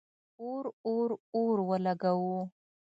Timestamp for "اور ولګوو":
1.39-2.37